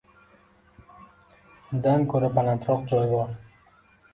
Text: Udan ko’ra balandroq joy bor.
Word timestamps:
Udan 1.81 2.07
ko’ra 2.15 2.33
balandroq 2.39 2.89
joy 2.95 3.07
bor. 3.13 3.37